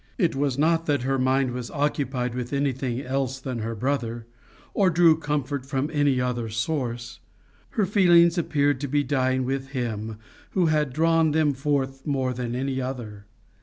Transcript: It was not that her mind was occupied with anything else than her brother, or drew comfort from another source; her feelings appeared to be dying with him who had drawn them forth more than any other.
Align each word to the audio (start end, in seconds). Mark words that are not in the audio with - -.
It 0.17 0.35
was 0.35 0.57
not 0.57 0.87
that 0.87 1.03
her 1.03 1.19
mind 1.19 1.51
was 1.51 1.69
occupied 1.69 2.33
with 2.33 2.53
anything 2.53 3.01
else 3.03 3.39
than 3.39 3.59
her 3.59 3.75
brother, 3.75 4.25
or 4.73 4.89
drew 4.89 5.15
comfort 5.15 5.63
from 5.63 5.91
another 5.91 6.49
source; 6.49 7.19
her 7.77 7.85
feelings 7.85 8.35
appeared 8.35 8.81
to 8.81 8.87
be 8.87 9.03
dying 9.03 9.45
with 9.45 9.67
him 9.77 10.17
who 10.53 10.65
had 10.65 10.91
drawn 10.91 11.33
them 11.33 11.53
forth 11.53 12.03
more 12.07 12.33
than 12.33 12.55
any 12.55 12.81
other. 12.81 13.27